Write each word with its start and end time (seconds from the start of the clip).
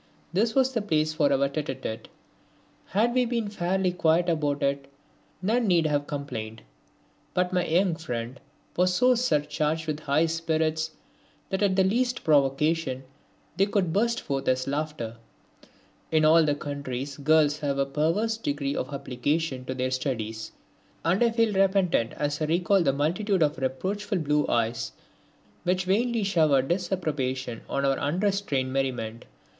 This 0.33 0.55
was 0.55 0.73
the 0.73 0.81
place 0.81 1.13
for 1.13 1.31
our 1.31 1.47
tete 1.47 1.69
a 1.69 1.75
tete. 1.75 2.07
Had 2.87 3.13
we 3.13 3.23
been 3.25 3.49
fairly 3.49 3.91
quiet 3.91 4.29
about 4.29 4.63
it 4.63 4.91
none 5.43 5.67
need 5.67 5.85
have 5.85 6.07
complained, 6.07 6.63
but 7.35 7.53
my 7.53 7.67
young 7.67 7.95
friend 7.95 8.39
was 8.75 8.91
so 8.95 9.13
surcharged 9.13 9.85
with 9.85 9.99
high 9.99 10.25
spirits 10.25 10.89
that 11.51 11.61
at 11.61 11.75
the 11.75 11.83
least 11.83 12.23
provocation 12.23 13.03
they 13.57 13.67
would 13.67 13.93
burst 13.93 14.19
forth 14.21 14.47
as 14.47 14.67
laughter. 14.67 15.17
In 16.11 16.25
all 16.25 16.51
countries 16.55 17.17
girls 17.17 17.59
have 17.59 17.77
a 17.77 17.85
perverse 17.85 18.37
degree 18.37 18.75
of 18.75 18.91
application 18.95 19.65
to 19.65 19.75
their 19.75 19.91
studies, 19.91 20.51
and 21.05 21.23
I 21.23 21.29
feel 21.29 21.53
repentant 21.53 22.13
as 22.13 22.41
I 22.41 22.45
recall 22.45 22.81
the 22.81 22.91
multitude 22.91 23.43
of 23.43 23.59
reproachful 23.59 24.17
blue 24.17 24.47
eyes 24.47 24.93
which 25.63 25.85
vainly 25.85 26.23
showered 26.23 26.69
disapprobation 26.69 27.61
on 27.69 27.85
our 27.85 27.99
unrestrained 27.99 28.73
merriment. 28.73 29.25